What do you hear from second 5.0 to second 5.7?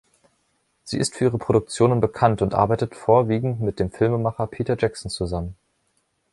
zusammen.